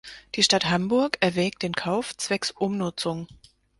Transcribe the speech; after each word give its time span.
Die 0.33 0.41
Stadt 0.41 0.65
Hamburg 0.67 1.19
erwägt 1.19 1.61
den 1.61 1.75
Kauf 1.75 2.17
zwecks 2.17 2.49
Umnutzung. 2.49 3.27